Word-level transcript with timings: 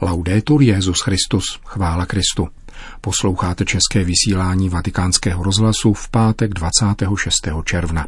Laudetur 0.00 0.62
Jezus 0.62 1.00
Christus, 1.00 1.60
chvála 1.64 2.06
Kristu. 2.06 2.48
Posloucháte 3.00 3.64
české 3.64 4.04
vysílání 4.04 4.68
Vatikánského 4.68 5.42
rozhlasu 5.42 5.92
v 5.92 6.08
pátek 6.08 6.54
26. 6.54 7.34
června. 7.64 8.06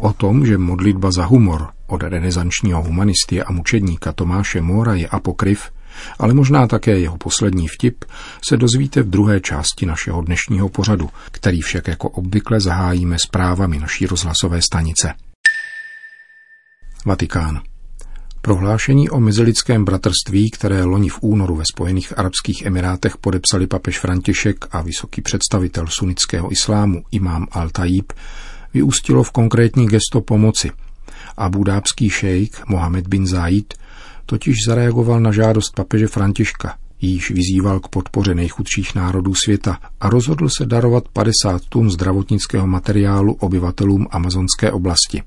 O 0.00 0.12
tom, 0.12 0.46
že 0.46 0.58
modlitba 0.58 1.10
za 1.10 1.24
humor 1.24 1.68
od 1.86 2.02
renesančního 2.02 2.82
humanisty 2.82 3.42
a 3.42 3.52
mučedníka 3.52 4.12
Tomáše 4.12 4.60
Mora 4.60 4.94
je 4.94 5.08
apokryf, 5.08 5.70
ale 6.18 6.34
možná 6.34 6.66
také 6.66 6.98
jeho 6.98 7.16
poslední 7.16 7.68
vtip, 7.68 8.04
se 8.48 8.56
dozvíte 8.56 9.02
v 9.02 9.10
druhé 9.10 9.40
části 9.40 9.86
našeho 9.86 10.22
dnešního 10.22 10.68
pořadu, 10.68 11.10
který 11.30 11.60
však 11.60 11.88
jako 11.88 12.08
obvykle 12.08 12.60
zahájíme 12.60 13.16
zprávami 13.18 13.78
naší 13.78 14.06
rozhlasové 14.06 14.62
stanice. 14.62 15.14
Vatikán. 17.04 17.60
Prohlášení 18.40 19.10
o 19.10 19.20
mezilidském 19.20 19.84
bratrství, 19.84 20.50
které 20.50 20.84
loni 20.84 21.08
v 21.08 21.18
únoru 21.20 21.56
ve 21.56 21.64
Spojených 21.72 22.18
Arabských 22.18 22.62
Emirátech 22.62 23.16
podepsali 23.16 23.66
papež 23.66 23.98
František 23.98 24.64
a 24.70 24.82
vysoký 24.82 25.22
představitel 25.22 25.86
sunnického 25.86 26.52
islámu 26.52 27.04
imám 27.10 27.46
Al-Tajib, 27.52 28.12
vyústilo 28.74 29.22
v 29.22 29.30
konkrétní 29.30 29.86
gesto 29.86 30.20
pomoci. 30.20 30.70
Abu 31.36 31.64
Dábský 31.64 32.10
šejk 32.10 32.68
Mohamed 32.68 33.08
bin 33.08 33.26
Zaid 33.26 33.74
totiž 34.26 34.56
zareagoval 34.66 35.20
na 35.20 35.32
žádost 35.32 35.74
papeže 35.76 36.06
Františka, 36.06 36.76
jíž 37.00 37.30
vyzýval 37.30 37.80
k 37.80 37.88
podpoře 37.88 38.34
nejchudších 38.34 38.94
národů 38.94 39.34
světa 39.34 39.78
a 40.00 40.08
rozhodl 40.08 40.48
se 40.48 40.66
darovat 40.66 41.08
50 41.08 41.62
tun 41.68 41.90
zdravotnického 41.90 42.66
materiálu 42.66 43.32
obyvatelům 43.32 44.06
amazonské 44.10 44.72
oblasti. 44.72 45.22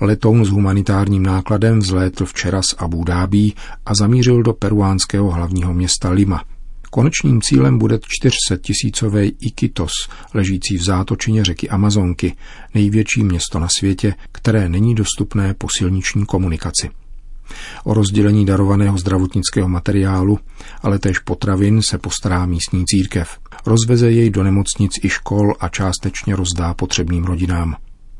Letoun 0.00 0.44
s 0.44 0.48
humanitárním 0.48 1.22
nákladem 1.22 1.78
vzlétl 1.78 2.24
včera 2.24 2.62
z 2.62 2.74
Abu 2.78 3.04
Dhabi 3.04 3.52
a 3.86 3.94
zamířil 3.94 4.42
do 4.42 4.52
peruánského 4.52 5.30
hlavního 5.30 5.74
města 5.74 6.10
Lima. 6.10 6.44
Konečným 6.90 7.42
cílem 7.42 7.78
bude 7.78 7.98
400 8.06 8.56
tisícový 8.56 9.32
Iquitos, 9.40 9.92
ležící 10.34 10.76
v 10.76 10.84
zátočině 10.84 11.44
řeky 11.44 11.68
Amazonky, 11.68 12.36
největší 12.74 13.22
město 13.22 13.58
na 13.58 13.68
světě, 13.78 14.14
které 14.32 14.68
není 14.68 14.94
dostupné 14.94 15.54
po 15.54 15.66
silniční 15.78 16.26
komunikaci. 16.26 16.90
O 17.84 17.94
rozdělení 17.94 18.46
darovaného 18.46 18.98
zdravotnického 18.98 19.68
materiálu, 19.68 20.38
ale 20.82 20.98
též 20.98 21.18
potravin 21.18 21.82
se 21.82 21.98
postará 21.98 22.46
místní 22.46 22.84
církev. 22.86 23.38
Rozveze 23.66 24.10
jej 24.10 24.30
do 24.30 24.42
nemocnic 24.42 24.92
i 25.02 25.08
škol 25.08 25.54
a 25.60 25.68
částečně 25.68 26.36
rozdá 26.36 26.74
potřebným 26.74 27.24
rodinám. 27.24 27.76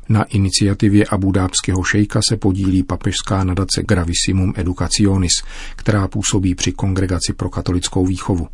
Na 0.09 0.23
iniciativě 0.23 1.05
abudábského 1.05 1.83
šejka 1.83 2.19
se 2.29 2.37
podílí 2.37 2.83
papežská 2.83 3.43
nadace 3.43 3.83
Gravissimum 3.87 4.53
Educationis, 4.55 5.31
která 5.75 6.07
působí 6.07 6.55
při 6.55 6.71
kongregaci 6.71 7.33
pro 7.33 7.49
katolickou 7.49 8.05
výchovu. 8.05 8.47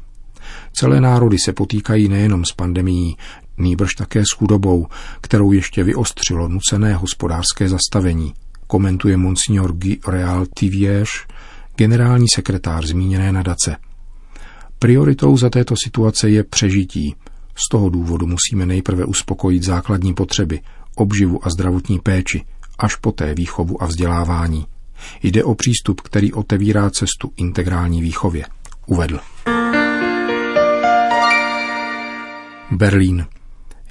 Celé 0.73 1.01
národy 1.01 1.37
se 1.45 1.53
potýkají 1.53 2.09
nejenom 2.09 2.45
s 2.45 2.53
pandemií, 2.53 3.17
nýbrž 3.57 3.95
také 3.95 4.21
s 4.21 4.37
chudobou, 4.37 4.87
kterou 5.21 5.51
ještě 5.51 5.83
vyostřilo 5.83 6.47
nucené 6.47 6.95
hospodářské 6.95 7.69
zastavení, 7.69 8.33
komentuje 8.67 9.17
monsignor 9.17 9.73
Guy 9.73 9.97
Real 10.07 10.45
Tiviers, 10.55 11.09
generální 11.75 12.25
sekretář 12.35 12.85
zmíněné 12.85 13.31
nadace. 13.31 13.75
Prioritou 14.79 15.37
za 15.37 15.49
této 15.49 15.75
situace 15.83 16.29
je 16.29 16.43
přežití. 16.43 17.15
Z 17.55 17.69
toho 17.71 17.89
důvodu 17.89 18.27
musíme 18.27 18.65
nejprve 18.65 19.05
uspokojit 19.05 19.63
základní 19.63 20.13
potřeby, 20.13 20.59
obživu 20.99 21.47
a 21.47 21.49
zdravotní 21.49 21.99
péči, 21.99 22.45
až 22.79 22.95
poté 22.95 23.33
výchovu 23.33 23.83
a 23.83 23.85
vzdělávání. 23.85 24.65
Jde 25.23 25.43
o 25.43 25.55
přístup, 25.55 26.01
který 26.01 26.33
otevírá 26.33 26.89
cestu 26.89 27.31
integrální 27.37 28.01
výchově. 28.01 28.45
Uvedl. 28.85 29.19
Berlín. 32.71 33.25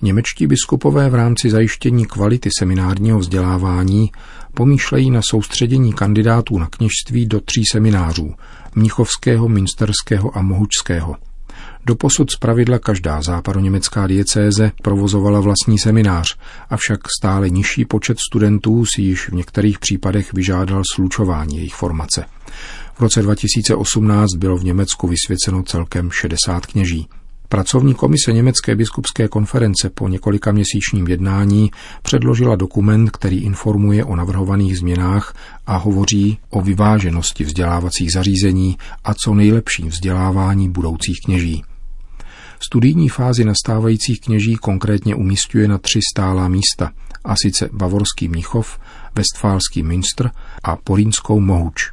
Němečtí 0.03 0.47
biskupové 0.47 1.11
v 1.11 1.15
rámci 1.15 1.51
zajištění 1.51 2.07
kvality 2.07 2.51
seminárního 2.59 3.19
vzdělávání 3.19 4.11
pomýšlejí 4.55 5.11
na 5.11 5.21
soustředění 5.31 5.93
kandidátů 5.93 6.59
na 6.59 6.67
kněžství 6.67 7.27
do 7.27 7.41
tří 7.41 7.63
seminářů 7.73 8.35
Mnichovského, 8.75 9.49
Minsterského 9.49 10.39
a 10.39 10.43
Mohučského. 10.43 11.17
Doposud 11.89 12.31
zpravidla 12.31 12.79
každá 12.79 13.23
západoněmecká 13.23 14.07
diecéze 14.07 14.73
provozovala 14.83 15.41
vlastní 15.41 15.79
seminář, 15.79 16.37
avšak 16.71 17.01
stále 17.21 17.51
nižší 17.51 17.85
počet 17.85 18.19
studentů 18.31 18.85
si 18.95 19.03
již 19.03 19.29
v 19.29 19.33
některých 19.33 19.79
případech 19.79 20.33
vyžádal 20.33 20.83
slučování 20.95 21.57
jejich 21.57 21.75
formace. 21.75 22.25
V 22.95 23.01
roce 23.01 23.23
2018 23.23 24.35
bylo 24.37 24.57
v 24.57 24.65
Německu 24.65 25.09
vysvěceno 25.09 25.63
celkem 25.63 26.11
60 26.11 26.67
kněží. 26.67 27.09
Pracovní 27.49 27.95
komise 27.95 28.33
Německé 28.33 28.77
biskupské 28.77 29.29
konference 29.29 29.91
po 29.91 30.09
několika 30.09 30.53
měsíčním 30.53 31.09
jednání 31.09 31.71
předložila 32.03 32.57
dokument, 32.57 33.11
který 33.11 33.45
informuje 33.45 34.05
o 34.05 34.17
navrhovaných 34.17 34.79
změnách 34.79 35.35
a 35.67 35.77
hovoří 35.77 36.39
o 36.51 36.61
vyváženosti 36.61 37.45
vzdělávacích 37.45 38.13
zařízení 38.13 38.79
a 39.05 39.15
co 39.15 39.35
nejlepším 39.35 39.89
vzdělávání 39.89 40.71
budoucích 40.71 41.21
kněží. 41.25 41.63
Studijní 42.61 43.09
fázi 43.09 43.45
nastávajících 43.45 44.21
kněží 44.21 44.57
konkrétně 44.57 45.15
umístuje 45.15 45.69
na 45.69 45.79
tři 45.79 46.01
stálá 46.13 46.49
místa, 46.49 46.93
a 47.27 47.37
sice 47.37 47.69
Bavorský 47.73 48.29
Mnichov, 48.29 48.79
Westfálský 49.15 49.83
Münster 49.83 50.31
a 50.65 50.77
Porínskou 50.77 51.41
Mohuč. 51.41 51.93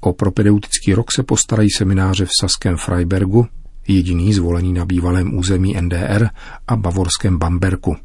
O 0.00 0.12
propedeutický 0.12 0.94
rok 0.94 1.12
se 1.12 1.22
postarají 1.22 1.70
semináře 1.70 2.24
v 2.24 2.30
Saském 2.40 2.76
Freibergu, 2.76 3.46
jediný 3.88 4.34
zvolený 4.34 4.72
na 4.72 4.84
bývalém 4.84 5.38
území 5.38 5.76
NDR 5.80 6.28
a 6.68 6.76
bavorském 6.76 7.38
Bamberku. 7.38 7.96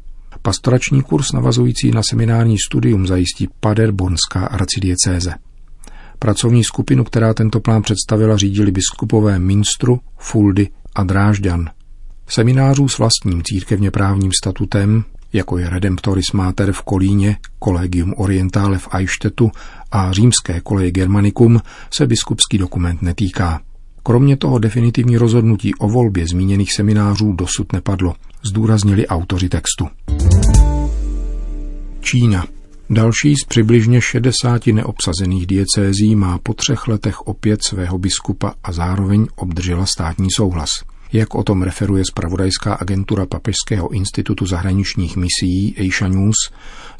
Pastorační 0.42 1.02
kurz 1.02 1.32
navazující 1.32 1.90
na 1.90 2.02
seminární 2.02 2.56
studium 2.58 3.06
zajistí 3.06 3.48
Paderbonská 3.60 4.46
arcidiecéze. 4.46 5.34
Pracovní 6.18 6.64
skupinu, 6.64 7.04
která 7.04 7.34
tento 7.34 7.60
plán 7.60 7.82
představila, 7.82 8.36
řídili 8.36 8.70
biskupové 8.70 9.38
Minstru, 9.38 10.00
Fuldy 10.18 10.68
a 10.94 11.02
Drážďan. 11.02 11.70
Seminářů 12.30 12.88
s 12.88 12.98
vlastním 12.98 13.42
církevně 13.42 13.90
právním 13.90 14.30
statutem, 14.42 15.04
jako 15.32 15.58
je 15.58 15.70
Redemptoris 15.70 16.32
Mater 16.32 16.72
v 16.72 16.82
Kolíně, 16.82 17.36
Collegium 17.64 18.14
Orientale 18.16 18.78
v 18.78 18.88
Eichstättu 18.94 19.50
a 19.90 20.12
římské 20.12 20.60
koleje 20.60 20.90
Germanicum, 20.90 21.60
se 21.90 22.06
biskupský 22.06 22.58
dokument 22.58 23.02
netýká. 23.02 23.60
Kromě 24.02 24.36
toho 24.36 24.58
definitivní 24.58 25.16
rozhodnutí 25.16 25.74
o 25.74 25.88
volbě 25.88 26.26
zmíněných 26.26 26.72
seminářů 26.72 27.32
dosud 27.32 27.72
nepadlo, 27.72 28.14
zdůraznili 28.42 29.06
autoři 29.06 29.48
textu. 29.48 29.88
Čína. 32.00 32.46
Další 32.90 33.34
z 33.36 33.44
přibližně 33.48 34.00
60 34.00 34.66
neobsazených 34.66 35.46
diecézí 35.46 36.16
má 36.16 36.38
po 36.38 36.54
třech 36.54 36.88
letech 36.88 37.20
opět 37.20 37.64
svého 37.64 37.98
biskupa 37.98 38.54
a 38.64 38.72
zároveň 38.72 39.26
obdržela 39.36 39.86
státní 39.86 40.28
souhlas. 40.36 40.70
Jak 41.12 41.34
o 41.34 41.42
tom 41.42 41.62
referuje 41.62 42.04
spravodajská 42.04 42.74
agentura 42.74 43.26
Papežského 43.26 43.88
institutu 43.88 44.46
zahraničních 44.46 45.16
misií 45.16 45.74
Asia 45.78 46.08
News, 46.08 46.36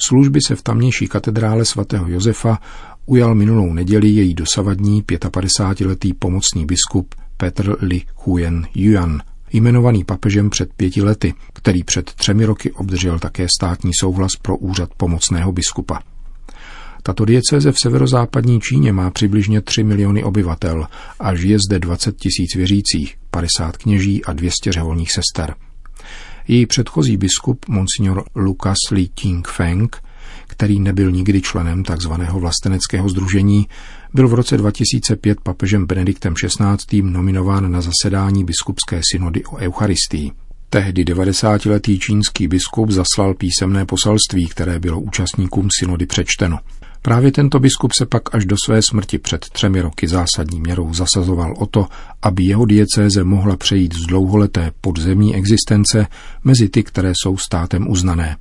služby 0.07 0.39
se 0.47 0.57
v 0.57 0.63
tamnější 0.63 1.09
katedrále 1.09 1.65
svatého 1.65 2.09
Josefa 2.09 2.59
ujal 3.07 3.35
minulou 3.35 3.73
neděli 3.73 4.09
její 4.09 4.35
dosavadní 4.35 5.03
55-letý 5.03 6.15
pomocný 6.15 6.67
biskup 6.67 7.15
Petr 7.37 7.77
Li 7.81 8.03
Huyen 8.15 8.67
Yuan, 8.75 9.23
jmenovaný 9.53 10.05
papežem 10.05 10.51
před 10.51 10.73
pěti 10.77 11.03
lety, 11.03 11.35
který 11.53 11.85
před 11.85 12.13
třemi 12.13 12.45
roky 12.45 12.73
obdržel 12.73 13.19
také 13.19 13.47
státní 13.59 13.91
souhlas 14.01 14.31
pro 14.43 14.57
úřad 14.57 14.91
pomocného 14.97 15.53
biskupa. 15.53 16.01
Tato 17.03 17.25
diecéze 17.25 17.73
v 17.73 17.79
severozápadní 17.79 18.61
Číně 18.61 18.93
má 18.93 19.11
přibližně 19.11 19.61
3 19.61 19.83
miliony 19.83 20.25
obyvatel 20.25 20.87
a 21.21 21.35
žije 21.35 21.59
zde 21.69 21.79
20 21.79 22.17
tisíc 22.17 22.55
věřících, 22.57 23.17
50 23.31 23.77
kněží 23.77 24.25
a 24.25 24.33
200 24.33 24.73
řeholních 24.73 25.13
sester. 25.13 25.55
Její 26.49 26.67
předchozí 26.67 27.17
biskup, 27.17 27.69
monsignor 27.69 28.25
Lucas 28.35 28.79
Li 28.91 29.09
Ting 29.09 29.49
Feng, 29.49 30.03
který 30.47 30.81
nebyl 30.81 31.11
nikdy 31.11 31.41
členem 31.41 31.85
tzv. 31.85 32.13
vlasteneckého 32.13 33.09
združení, 33.09 33.67
byl 34.15 34.29
v 34.29 34.35
roce 34.35 34.57
2005 34.57 35.41
papežem 35.41 35.87
Benediktem 35.87 36.35
XVI. 36.35 37.03
nominován 37.03 37.73
na 37.73 37.81
zasedání 37.81 38.45
biskupské 38.45 39.01
synody 39.13 39.45
o 39.45 39.57
Eucharistii. 39.57 40.31
Tehdy 40.71 41.05
90-letý 41.05 41.99
čínský 41.99 42.49
biskup 42.49 42.91
zaslal 42.91 43.35
písemné 43.35 43.87
poselství, 43.87 44.49
které 44.49 44.79
bylo 44.79 45.01
účastníkům 45.01 45.69
synody 45.81 46.07
přečteno. 46.07 46.59
Právě 47.03 47.33
tento 47.33 47.59
biskup 47.59 47.93
se 47.99 48.07
pak 48.07 48.35
až 48.35 48.45
do 48.45 48.57
své 48.65 48.81
smrti 48.83 49.19
před 49.19 49.49
třemi 49.53 49.81
roky 49.81 50.09
zásadní 50.09 50.61
měrou 50.61 50.95
zasazoval 50.95 51.55
o 51.59 51.67
to, 51.67 51.87
aby 52.23 52.45
jeho 52.45 52.65
diecéze 52.65 53.25
mohla 53.25 53.57
přejít 53.57 53.95
z 53.95 54.07
dlouholeté 54.07 54.71
podzemní 54.81 55.37
existence 55.37 56.07
mezi 56.45 56.69
ty, 56.69 56.83
které 56.83 57.13
jsou 57.23 57.37
státem 57.37 57.91
uznané. 57.91 58.37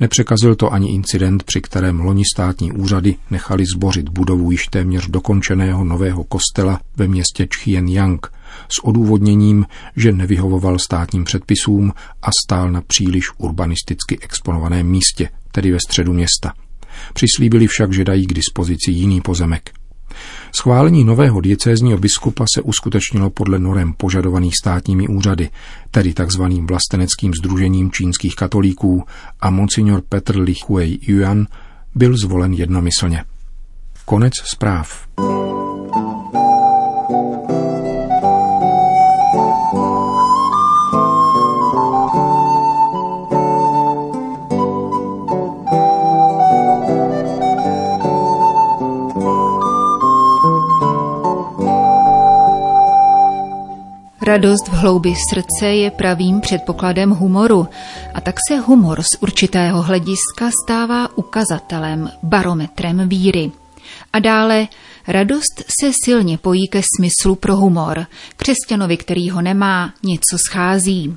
Nepřekazil 0.00 0.54
to 0.54 0.72
ani 0.72 0.94
incident, 0.94 1.42
při 1.42 1.60
kterém 1.60 2.00
loni 2.00 2.22
státní 2.34 2.72
úřady 2.72 3.16
nechali 3.30 3.64
zbořit 3.74 4.08
budovu 4.08 4.50
již 4.50 4.66
téměř 4.66 5.08
dokončeného 5.08 5.84
nového 5.84 6.24
kostela 6.24 6.80
ve 6.96 7.08
městě 7.08 7.44
Chien-Yang 7.44 8.18
s 8.68 8.84
odůvodněním, 8.84 9.66
že 9.96 10.12
nevyhovoval 10.12 10.78
státním 10.78 11.24
předpisům 11.24 11.92
a 12.22 12.28
stál 12.44 12.70
na 12.70 12.80
příliš 12.80 13.24
urbanisticky 13.38 14.18
exponovaném 14.20 14.86
místě, 14.86 15.28
tedy 15.52 15.72
ve 15.72 15.78
středu 15.86 16.12
města. 16.12 16.52
Přislíbili 17.12 17.66
však, 17.66 17.92
že 17.92 18.04
dají 18.04 18.26
k 18.26 18.32
dispozici 18.32 18.90
jiný 18.90 19.20
pozemek. 19.20 19.70
Schválení 20.56 21.04
nového 21.04 21.40
diecézního 21.40 21.98
biskupa 21.98 22.44
se 22.54 22.62
uskutečnilo 22.62 23.30
podle 23.30 23.58
norem 23.58 23.92
požadovaných 23.92 24.54
státními 24.56 25.08
úřady, 25.08 25.50
tedy 25.90 26.14
tzv. 26.14 26.42
vlasteneckým 26.42 27.32
združením 27.34 27.90
čínských 27.90 28.34
katolíků 28.34 29.04
a 29.40 29.50
monsignor 29.50 30.02
Petr 30.08 30.38
Lichuej 30.38 30.98
Yuan 31.02 31.46
byl 31.94 32.16
zvolen 32.16 32.52
jednomyslně. 32.52 33.24
Konec 34.04 34.32
zpráv. 34.44 35.06
Radost 54.22 54.68
v 54.68 54.72
hloubi 54.72 55.14
srdce 55.30 55.66
je 55.66 55.90
pravým 55.90 56.40
předpokladem 56.40 57.10
humoru 57.10 57.68
a 58.14 58.20
tak 58.20 58.36
se 58.48 58.58
humor 58.58 59.02
z 59.02 59.22
určitého 59.22 59.82
hlediska 59.82 60.50
stává 60.64 61.18
ukazatelem, 61.18 62.10
barometrem 62.22 63.08
víry. 63.08 63.52
A 64.12 64.18
dále 64.18 64.68
radost 65.08 65.64
se 65.80 65.90
silně 66.04 66.38
pojí 66.38 66.68
ke 66.68 66.80
smyslu 66.96 67.34
pro 67.34 67.56
humor. 67.56 68.06
Křesťanovi, 68.36 68.96
který 68.96 69.30
ho 69.30 69.42
nemá, 69.42 69.94
něco 70.02 70.36
schází. 70.48 71.16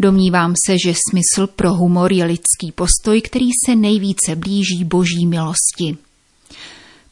Domnívám 0.00 0.54
se, 0.66 0.76
že 0.84 0.94
smysl 1.10 1.46
pro 1.46 1.74
humor 1.74 2.12
je 2.12 2.24
lidský 2.24 2.72
postoj, 2.74 3.20
který 3.20 3.48
se 3.66 3.76
nejvíce 3.76 4.36
blíží 4.36 4.84
boží 4.84 5.26
milosti. 5.26 6.09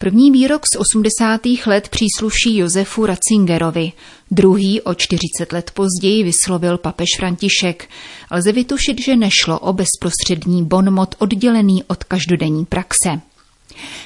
První 0.01 0.31
výrok 0.31 0.63
z 0.75 0.79
80. 0.79 1.41
let 1.67 1.89
přísluší 1.89 2.57
Josefu 2.57 3.07
Ratzingerovi, 3.07 3.93
druhý 4.31 4.81
o 4.81 4.95
40 4.95 5.53
let 5.53 5.71
později 5.75 6.25
vyslovil 6.25 6.79
papež 6.79 7.09
František. 7.19 7.89
Lze 8.31 8.53
vytušit, 8.53 9.01
že 9.01 9.17
nešlo 9.17 9.59
o 9.59 9.73
bezprostřední 9.73 10.65
bonmot 10.65 11.15
oddělený 11.19 11.85
od 11.85 12.05
každodenní 12.05 12.65
praxe. 12.65 13.21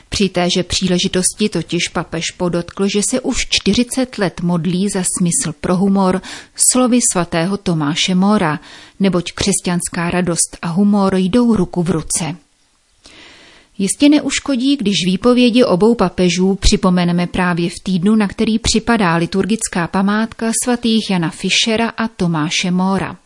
Při 0.09 0.29
téže 0.29 0.63
příležitosti 0.63 1.49
totiž 1.49 1.89
papež 1.89 2.25
podotkl, 2.31 2.89
že 2.89 3.01
se 3.11 3.21
už 3.21 3.47
40 3.51 4.19
let 4.19 4.41
modlí 4.41 4.89
za 4.89 5.03
smysl 5.19 5.55
pro 5.61 5.77
humor 5.77 6.23
slovy 6.71 6.99
svatého 7.13 7.57
Tomáše 7.57 8.15
Mora, 8.15 8.61
neboť 9.01 9.33
křesťanská 9.33 10.11
radost 10.11 10.57
a 10.63 10.67
humor 10.67 11.15
jdou 11.17 11.57
ruku 11.57 11.83
v 11.83 11.91
ruce. 11.91 12.37
Jistě 13.83 14.09
neuškodí, 14.09 14.77
když 14.77 14.95
výpovědi 15.07 15.65
obou 15.65 15.95
papežů 15.95 16.55
připomeneme 16.55 17.27
právě 17.27 17.71
v 17.71 17.83
týdnu, 17.83 18.17
na 18.17 18.29
který 18.29 18.59
připadá 18.59 19.17
liturgická 19.17 19.87
památka 19.87 20.51
svatých 20.65 21.11
Jana 21.11 21.31
Fischera 21.31 21.89
a 21.89 22.09
Tomáše 22.09 22.71
Mora. 22.71 23.17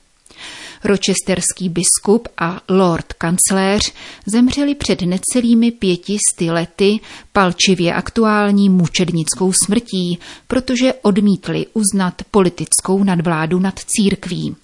Rochesterský 0.85 1.69
biskup 1.69 2.29
a 2.38 2.61
lord 2.69 3.12
kancléř 3.12 3.93
zemřeli 4.26 4.75
před 4.75 5.03
necelými 5.03 5.70
pětisty 5.70 6.50
lety 6.50 7.00
palčivě 7.32 7.94
aktuální 7.94 8.69
mučednickou 8.69 9.53
smrtí, 9.67 10.19
protože 10.49 10.94
odmítli 10.94 11.67
uznat 11.73 12.23
politickou 12.31 13.05
nadvládu 13.05 13.58
nad 13.58 13.81
církví. 13.87 14.56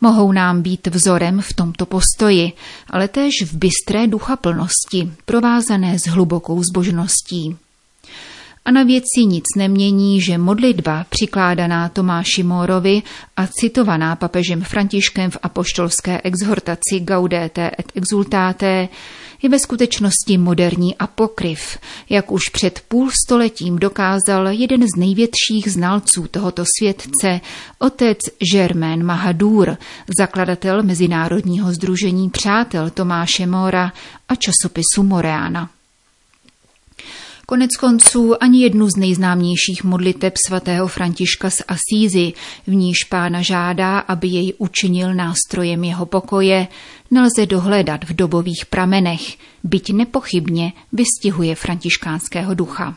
Mohou 0.00 0.32
nám 0.32 0.62
být 0.62 0.86
vzorem 0.86 1.40
v 1.40 1.54
tomto 1.54 1.86
postoji, 1.86 2.52
ale 2.90 3.08
též 3.08 3.32
v 3.44 3.56
bystré 3.56 4.06
duchaplnosti, 4.06 5.12
provázané 5.24 5.98
s 5.98 6.06
hlubokou 6.06 6.62
zbožností. 6.62 7.56
A 8.64 8.70
na 8.70 8.82
věci 8.82 9.24
nic 9.26 9.44
nemění, 9.56 10.20
že 10.20 10.38
modlitba 10.38 11.06
přikládaná 11.08 11.88
Tomáši 11.88 12.42
Mórovi 12.42 13.02
a 13.36 13.46
citovaná 13.46 14.16
papežem 14.16 14.62
Františkem 14.62 15.30
v 15.30 15.38
apoštolské 15.42 16.20
exhortaci 16.24 17.00
Gaudete 17.00 17.70
et 17.78 17.92
exultate 17.94 18.88
je 19.42 19.48
ve 19.48 19.58
skutečnosti 19.58 20.38
moderní 20.38 20.96
apokryf, 20.96 21.78
jak 22.08 22.32
už 22.32 22.48
před 22.48 22.80
půl 22.88 23.10
stoletím 23.26 23.78
dokázal 23.78 24.48
jeden 24.48 24.82
z 24.82 24.98
největších 24.98 25.72
znalců 25.72 26.26
tohoto 26.30 26.64
světce, 26.78 27.40
otec 27.78 28.18
Germain 28.52 29.04
Mahadur, 29.04 29.76
zakladatel 30.18 30.82
Mezinárodního 30.82 31.72
združení 31.72 32.30
přátel 32.30 32.90
Tomáše 32.90 33.46
Mora 33.46 33.92
a 34.28 34.34
časopisu 34.34 35.02
Moreana. 35.02 35.70
Konec 37.52 37.76
konců 37.76 38.42
ani 38.42 38.62
jednu 38.62 38.88
z 38.88 38.96
nejznámějších 38.96 39.84
modliteb 39.84 40.34
svatého 40.46 40.88
Františka 40.88 41.50
z 41.50 41.62
Asízy, 41.68 42.32
v 42.66 42.74
níž 42.74 43.04
pána 43.04 43.42
žádá, 43.42 43.98
aby 43.98 44.28
jej 44.28 44.52
učinil 44.58 45.14
nástrojem 45.14 45.84
jeho 45.84 46.06
pokoje, 46.06 46.68
nelze 47.10 47.46
dohledat 47.46 48.04
v 48.04 48.12
dobových 48.12 48.66
pramenech, 48.66 49.36
byť 49.64 49.92
nepochybně 49.92 50.72
vystihuje 50.92 51.54
františkánského 51.54 52.54
ducha. 52.54 52.96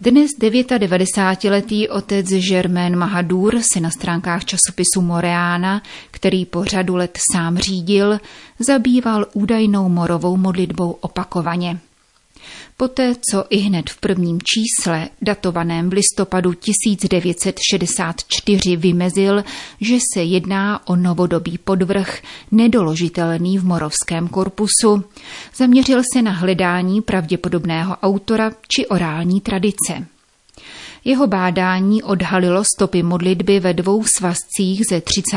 Dnes 0.00 0.30
99-letý 0.40 1.88
otec 1.88 2.26
Germain 2.26 2.96
Mahadur 2.96 3.60
se 3.72 3.80
na 3.80 3.90
stránkách 3.90 4.44
časopisu 4.44 5.00
Moreána, 5.00 5.82
který 6.10 6.44
po 6.44 6.64
řadu 6.64 6.96
let 6.96 7.18
sám 7.32 7.58
řídil, 7.58 8.20
zabýval 8.58 9.26
údajnou 9.32 9.88
morovou 9.88 10.36
modlitbou 10.36 10.90
opakovaně. 10.90 11.78
Poté, 12.76 13.14
co 13.30 13.44
i 13.50 13.56
hned 13.56 13.90
v 13.90 14.00
prvním 14.00 14.38
čísle, 14.40 15.08
datovaném 15.22 15.90
v 15.90 15.92
listopadu 15.92 16.54
1964, 16.54 18.76
vymezil, 18.76 19.44
že 19.80 19.98
se 20.14 20.22
jedná 20.22 20.88
o 20.88 20.96
novodobý 20.96 21.58
podvrh, 21.58 22.22
nedoložitelný 22.50 23.58
v 23.58 23.64
morovském 23.64 24.28
korpusu, 24.28 25.04
zaměřil 25.56 26.02
se 26.12 26.22
na 26.22 26.32
hledání 26.32 27.02
pravděpodobného 27.02 27.96
autora 27.96 28.50
či 28.68 28.86
orální 28.86 29.40
tradice. 29.40 30.06
Jeho 31.08 31.26
bádání 31.26 32.02
odhalilo 32.02 32.64
stopy 32.76 33.02
modlitby 33.02 33.60
ve 33.60 33.74
dvou 33.74 34.04
svazcích 34.04 34.82
ze 34.90 35.00
30. 35.00 35.36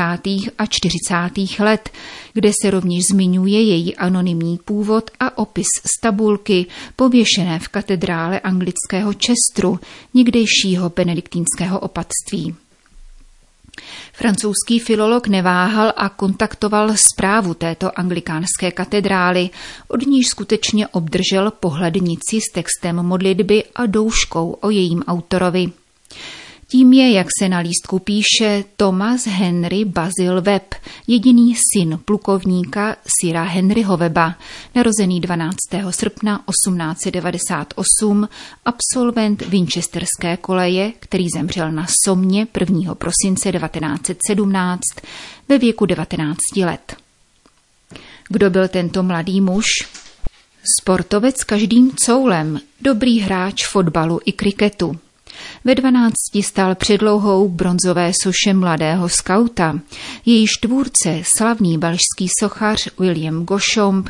a 0.58 0.66
40. 0.66 1.58
let, 1.58 1.90
kde 2.32 2.50
se 2.62 2.70
rovněž 2.70 3.04
zmiňuje 3.10 3.62
její 3.62 3.96
anonymní 3.96 4.58
původ 4.64 5.10
a 5.20 5.38
opis 5.38 5.66
z 5.84 6.00
tabulky 6.00 6.66
pověšené 6.96 7.58
v 7.58 7.68
katedrále 7.68 8.40
anglického 8.40 9.14
Čestru, 9.14 9.80
někdejšího 10.14 10.92
benediktínského 10.96 11.80
opatství. 11.80 12.54
Francouzský 14.12 14.78
filolog 14.78 15.28
neváhal 15.28 15.92
a 15.96 16.08
kontaktoval 16.08 16.94
zprávu 17.12 17.54
této 17.54 17.98
anglikánské 17.98 18.72
katedrály, 18.72 19.50
od 19.88 20.06
níž 20.06 20.26
skutečně 20.26 20.88
obdržel 20.88 21.50
pohlednici 21.50 22.40
s 22.40 22.52
textem 22.52 22.96
modlitby 22.96 23.64
a 23.74 23.86
douškou 23.86 24.56
o 24.60 24.70
jejím 24.70 25.02
autorovi. 25.02 25.81
Tím 26.72 26.92
je, 26.92 27.12
jak 27.12 27.26
se 27.38 27.48
na 27.48 27.58
lístku 27.58 27.98
píše, 27.98 28.64
Thomas 28.76 29.26
Henry 29.26 29.84
Basil 29.84 30.40
Webb, 30.40 30.74
jediný 31.06 31.54
syn 31.54 31.98
plukovníka 32.04 32.96
Sira 33.06 33.42
Henryho 33.42 33.96
Weba, 33.96 34.34
narozený 34.74 35.20
12. 35.20 35.56
srpna 35.90 36.44
1898, 36.50 38.28
absolvent 38.64 39.42
Winchesterské 39.42 40.36
koleje, 40.36 40.92
který 40.98 41.24
zemřel 41.34 41.72
na 41.72 41.86
Somně 42.04 42.46
1. 42.60 42.94
prosince 42.94 43.52
1917 43.52 44.82
ve 45.48 45.58
věku 45.58 45.86
19 45.86 46.38
let. 46.64 46.96
Kdo 48.28 48.50
byl 48.50 48.68
tento 48.68 49.02
mladý 49.02 49.40
muž? 49.40 49.66
Sportovec 50.80 51.44
každým 51.44 51.92
coulem, 51.96 52.60
dobrý 52.80 53.20
hráč 53.20 53.66
fotbalu 53.66 54.20
i 54.24 54.32
kriketu, 54.32 54.98
ve 55.64 55.74
dvanácti 55.74 56.42
stál 56.42 56.74
předlouhou 56.74 57.48
bronzové 57.48 58.12
soše 58.22 58.54
mladého 58.54 59.08
skauta. 59.08 59.78
Jejíž 60.26 60.50
tvůrce, 60.50 61.22
slavný 61.36 61.78
balšský 61.78 62.28
sochař 62.40 62.88
William 62.98 63.44
Goshomb, 63.44 64.08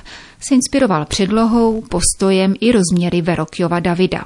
se 0.49 0.55
inspiroval 0.55 1.05
předlohou, 1.05 1.83
postojem 1.83 2.55
i 2.61 2.73
rozměry 2.73 3.23
Verokjova 3.23 3.81
Davida. 3.81 4.25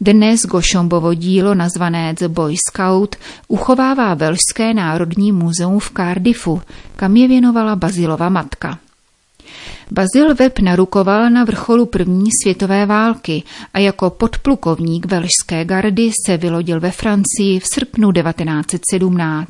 Dnes 0.00 0.40
Gošombovo 0.42 1.14
dílo 1.14 1.54
nazvané 1.54 2.14
The 2.14 2.28
Boy 2.28 2.54
Scout 2.68 3.16
uchovává 3.48 4.14
Velšské 4.14 4.74
národní 4.74 5.32
muzeum 5.32 5.78
v 5.78 5.90
Cardiffu, 5.96 6.62
kam 6.96 7.16
je 7.16 7.28
věnovala 7.28 7.76
Bazilova 7.76 8.28
matka. 8.28 8.78
Bazil 9.90 10.34
Web 10.34 10.58
narukoval 10.58 11.30
na 11.30 11.44
vrcholu 11.44 11.86
první 11.86 12.30
světové 12.42 12.86
války 12.86 13.42
a 13.74 13.78
jako 13.78 14.10
podplukovník 14.10 15.06
velšské 15.06 15.64
gardy 15.64 16.10
se 16.26 16.36
vylodil 16.36 16.80
ve 16.80 16.90
Francii 16.90 17.60
v 17.60 17.66
srpnu 17.74 18.12
1917. 18.12 19.48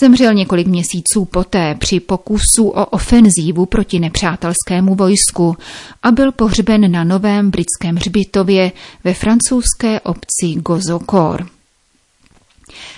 Zemřel 0.00 0.34
několik 0.34 0.66
měsíců 0.66 1.24
poté 1.24 1.74
při 1.74 2.00
pokusu 2.00 2.68
o 2.68 2.86
ofenzívu 2.86 3.66
proti 3.66 3.98
nepřátelskému 3.98 4.94
vojsku 4.94 5.56
a 6.02 6.10
byl 6.10 6.32
pohřben 6.32 6.92
na 6.92 7.04
novém 7.04 7.50
britském 7.50 7.96
hřbitově 7.96 8.72
ve 9.04 9.14
francouzské 9.14 10.00
obci 10.00 10.54
Gozokor. 10.54 11.59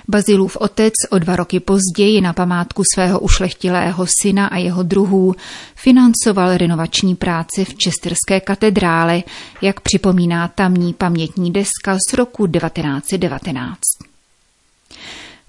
Bazilův 0.09 0.57
otec 0.57 0.93
o 1.11 1.19
dva 1.19 1.37
roky 1.37 1.61
později 1.61 2.21
na 2.21 2.33
památku 2.33 2.83
svého 2.95 3.21
ušlechtilého 3.21 4.07
syna 4.23 4.47
a 4.47 4.57
jeho 4.57 4.83
druhů 4.83 5.35
financoval 5.75 6.57
renovační 6.57 7.14
práce 7.14 7.64
v 7.64 7.75
Chesterské 7.85 8.41
katedrále, 8.41 9.23
jak 9.62 9.81
připomíná 9.81 10.49
tamní 10.49 10.93
pamětní 10.95 11.52
deska 11.52 11.99
z 12.11 12.12
roku 12.12 12.47
1919. 12.47 13.79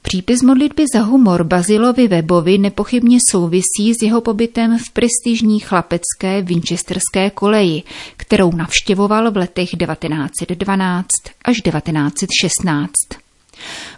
Přípis 0.01 0.41
modlitby 0.41 0.85
za 0.93 1.01
humor 1.01 1.43
Bazilovi 1.43 2.07
Webovi 2.07 2.57
nepochybně 2.57 3.17
souvisí 3.31 3.93
s 3.93 4.01
jeho 4.01 4.21
pobytem 4.21 4.77
v 4.77 4.89
prestižní 4.89 5.59
chlapecké 5.59 6.41
Winchesterské 6.41 7.29
koleji, 7.29 7.83
kterou 8.17 8.51
navštěvoval 8.51 9.31
v 9.31 9.37
letech 9.37 9.69
1912 9.69 11.07
až 11.45 11.61
1916. 11.61 13.22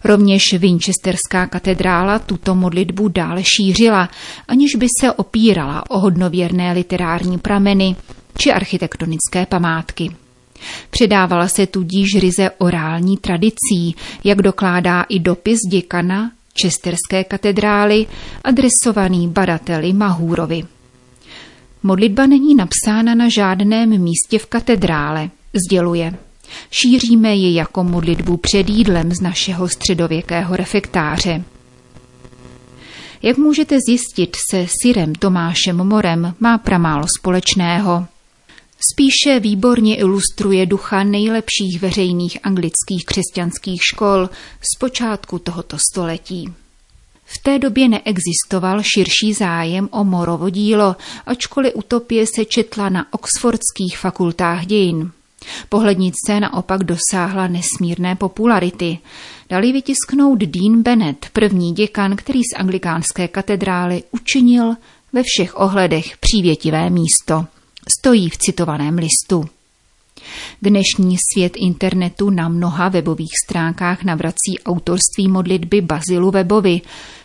Rovněž 0.04 0.44
Winchesterská 0.58 1.48
katedrála 1.48 2.20
tuto 2.20 2.56
modlitbu 2.56 3.08
dále 3.08 3.44
šířila, 3.44 4.10
aniž 4.48 4.76
by 4.76 4.88
se 5.02 5.12
opírala 5.12 5.84
o 5.90 6.00
hodnověrné 6.00 6.74
literární 6.74 7.38
prameny 7.38 7.96
či 8.38 8.52
architektonické 8.52 9.46
památky. 9.46 10.16
Předávala 10.90 11.48
se 11.48 11.68
tudíž 11.68 12.08
ryze 12.20 12.50
orální 12.58 13.18
tradicí, 13.18 13.96
jak 14.24 14.42
dokládá 14.42 15.02
i 15.10 15.20
dopis 15.20 15.60
děkana 15.72 16.32
Česterské 16.54 17.24
katedrály 17.24 18.08
adresovaný 18.44 19.28
badateli 19.28 19.94
Mahůrovi. 19.94 20.64
Modlitba 21.84 22.26
není 22.26 22.56
napsána 22.56 23.16
na 23.16 23.30
žádném 23.30 23.90
místě 23.90 24.40
v 24.40 24.46
katedrále, 24.46 25.30
sděluje. 25.54 26.25
Šíříme 26.72 27.36
ji 27.36 27.56
jako 27.56 27.84
modlitbu 27.84 28.38
před 28.38 28.70
jídlem 28.70 29.12
z 29.12 29.22
našeho 29.22 29.70
středověkého 29.70 30.56
refektáře. 30.56 31.44
Jak 33.22 33.38
můžete 33.38 33.78
zjistit, 33.88 34.36
se 34.52 34.66
Sirem 34.82 35.16
Tomášem 35.16 35.78
Morem 35.78 36.36
má 36.40 36.58
pramálo 36.58 37.06
společného. 37.20 38.06
Spíše 38.94 39.40
výborně 39.40 39.96
ilustruje 39.96 40.66
ducha 40.66 41.04
nejlepších 41.04 41.82
veřejných 41.82 42.38
anglických 42.44 43.06
křesťanských 43.06 43.82
škol 43.92 44.30
z 44.62 44.80
počátku 44.80 45.40
tohoto 45.40 45.78
století. 45.92 46.54
V 47.26 47.44
té 47.44 47.60
době 47.60 47.90
neexistoval 47.90 48.84
širší 48.84 49.34
zájem 49.34 49.90
o 49.92 50.04
Morovo 50.04 50.50
dílo, 50.50 50.96
ačkoliv 51.26 51.74
utopie 51.76 52.26
se 52.36 52.46
četla 52.46 52.90
na 52.90 53.14
oxfordských 53.14 53.98
fakultách 53.98 54.66
dějin. 54.66 55.12
Pohlednice 55.70 56.40
naopak 56.40 56.84
dosáhla 56.84 57.48
nesmírné 57.48 58.16
popularity. 58.16 58.98
Dali 59.50 59.72
vytisknout 59.72 60.40
Dean 60.40 60.82
Bennett, 60.82 61.26
první 61.34 61.74
děkan, 61.74 62.16
který 62.16 62.40
z 62.40 62.56
anglikánské 62.56 63.28
katedrály 63.28 64.04
učinil 64.12 64.76
ve 65.14 65.24
všech 65.24 65.60
ohledech 65.60 66.18
přívětivé 66.18 66.90
místo. 66.90 67.46
Stojí 68.00 68.30
v 68.30 68.38
citovaném 68.38 68.96
listu. 68.96 69.50
Dnešní 70.62 71.18
svět 71.34 71.54
internetu 71.56 72.30
na 72.30 72.50
mnoha 72.50 72.90
webových 72.90 73.32
stránkách 73.46 74.04
navrací 74.04 74.60
autorství 74.66 75.28
modlitby 75.28 75.82
Bazilu 75.82 76.32
Webovi, 76.32 76.82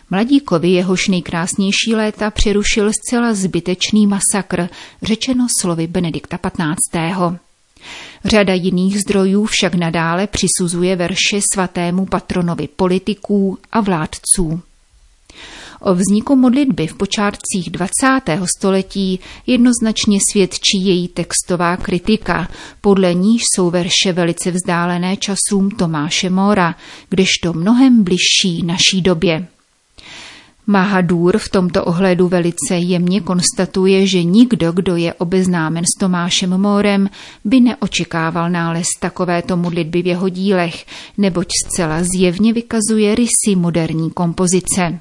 mladíkovi 0.09 0.69
jehož 0.69 1.07
nejkrásnější 1.07 1.95
léta 1.95 2.31
přerušil 2.31 2.91
zcela 2.93 3.33
zbytečný 3.33 4.07
masakr, 4.07 4.69
řečeno 5.01 5.47
slovy 5.61 5.87
Benedikta 5.87 6.37
15. 6.37 6.77
Řada 8.25 8.53
jiných 8.53 8.99
zdrojů 8.99 9.45
však 9.45 9.75
nadále 9.75 10.27
přisuzuje 10.27 10.95
verše 10.95 11.39
svatému 11.53 12.05
patronovi 12.05 12.67
politiků 12.67 13.57
a 13.71 13.81
vládců. 13.81 14.61
O 15.81 15.95
vzniku 15.95 16.35
modlitby 16.35 16.87
v 16.87 16.93
počátcích 16.93 17.69
20. 17.69 17.87
století 18.57 19.19
jednoznačně 19.47 20.19
svědčí 20.31 20.85
její 20.85 21.07
textová 21.07 21.77
kritika, 21.77 22.47
podle 22.81 23.13
níž 23.13 23.41
jsou 23.55 23.69
verše 23.69 24.13
velice 24.13 24.51
vzdálené 24.51 25.17
časům 25.17 25.71
Tomáše 25.71 26.29
Mora, 26.29 26.75
kdežto 27.09 27.53
mnohem 27.53 28.03
bližší 28.03 28.63
naší 28.65 29.01
době. 29.01 29.47
Mahadur 30.67 31.37
v 31.37 31.49
tomto 31.49 31.85
ohledu 31.85 32.27
velice 32.27 32.75
jemně 32.75 33.21
konstatuje, 33.21 34.07
že 34.07 34.23
nikdo, 34.23 34.71
kdo 34.71 34.95
je 34.95 35.13
obeznámen 35.13 35.83
s 35.83 35.99
Tomášem 35.99 36.61
Mórem, 36.61 37.09
by 37.45 37.61
neočekával 37.61 38.49
nález 38.49 38.87
takovéto 38.99 39.57
modlitby 39.57 40.01
v 40.01 40.07
jeho 40.07 40.29
dílech, 40.29 40.85
neboť 41.17 41.47
zcela 41.65 42.03
zjevně 42.03 42.53
vykazuje 42.53 43.15
rysy 43.15 43.55
moderní 43.55 44.11
kompozice. 44.11 44.99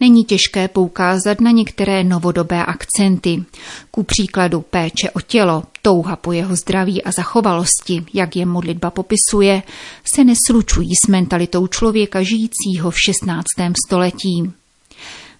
Není 0.00 0.24
těžké 0.24 0.68
poukázat 0.68 1.40
na 1.40 1.50
některé 1.50 2.04
novodobé 2.04 2.64
akcenty. 2.64 3.44
Ku 3.90 4.02
příkladu 4.02 4.60
péče 4.60 5.10
o 5.10 5.20
tělo, 5.20 5.62
touha 5.82 6.16
po 6.16 6.32
jeho 6.32 6.56
zdraví 6.56 7.04
a 7.04 7.12
zachovalosti, 7.12 8.04
jak 8.14 8.36
je 8.36 8.46
modlitba 8.46 8.90
popisuje, 8.90 9.62
se 10.04 10.24
neslučují 10.24 10.90
s 11.04 11.08
mentalitou 11.08 11.66
člověka 11.66 12.22
žijícího 12.22 12.90
v 12.90 13.00
16. 13.00 13.44
století. 13.86 14.52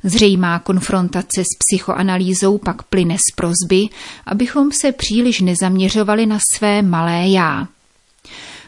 Zřejmá 0.02 0.58
konfrontace 0.58 1.42
s 1.42 1.58
psychoanalýzou 1.58 2.58
pak 2.58 2.82
plyne 2.82 3.16
z 3.16 3.34
prozby, 3.36 3.88
abychom 4.26 4.72
se 4.72 4.92
příliš 4.92 5.40
nezaměřovali 5.40 6.26
na 6.26 6.38
své 6.56 6.82
malé 6.82 7.28
já. 7.28 7.68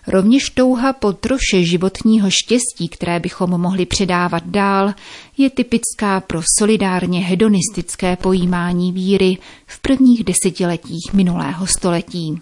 Rovněž 0.06 0.50
touha 0.50 0.92
po 0.92 1.12
troše 1.12 1.64
životního 1.64 2.30
štěstí, 2.30 2.88
které 2.88 3.20
bychom 3.20 3.50
mohli 3.50 3.86
předávat 3.86 4.46
dál, 4.46 4.94
je 5.38 5.50
typická 5.50 6.20
pro 6.20 6.42
solidárně 6.58 7.20
hedonistické 7.20 8.16
pojímání 8.16 8.92
víry 8.92 9.38
v 9.66 9.80
prvních 9.80 10.24
desetiletích 10.24 11.12
minulého 11.12 11.66
století. 11.66 12.40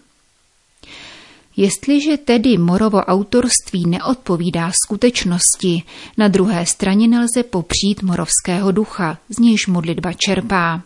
Jestliže 1.60 2.16
tedy 2.16 2.58
Morovo 2.58 2.98
autorství 2.98 3.86
neodpovídá 3.86 4.72
skutečnosti, 4.84 5.82
na 6.16 6.28
druhé 6.28 6.66
straně 6.66 7.08
nelze 7.08 7.42
popřít 7.42 8.02
morovského 8.02 8.72
ducha, 8.72 9.18
z 9.28 9.38
nějž 9.38 9.66
modlitba 9.66 10.12
čerpá. 10.12 10.82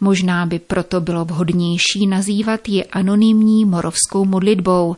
Možná 0.00 0.46
by 0.46 0.58
proto 0.58 1.00
bylo 1.00 1.24
vhodnější 1.24 2.06
nazývat 2.08 2.68
ji 2.68 2.84
anonymní 2.84 3.64
morovskou 3.64 4.24
modlitbou, 4.24 4.96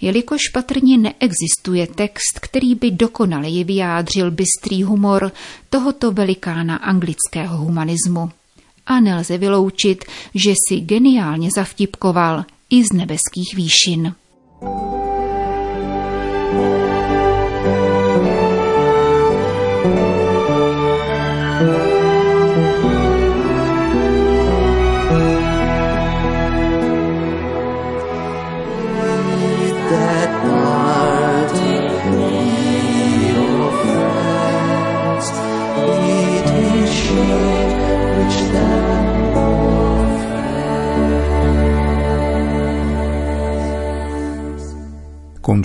jelikož 0.00 0.40
patrně 0.52 0.98
neexistuje 0.98 1.86
text, 1.86 2.40
který 2.40 2.74
by 2.74 2.90
dokonale 2.90 3.64
vyjádřil 3.64 4.30
bystrý 4.30 4.82
humor 4.82 5.32
tohoto 5.70 6.12
velikána 6.12 6.76
anglického 6.76 7.56
humanismu. 7.56 8.30
A 8.86 9.00
nelze 9.00 9.38
vyloučit, 9.38 10.04
že 10.34 10.52
si 10.68 10.80
geniálně 10.80 11.48
zavtipkoval 11.56 12.44
i 12.70 12.84
z 12.84 12.92
nebeských 12.92 13.54
výšin. 13.56 14.14
Thank 14.66 14.92
you. 14.92 15.15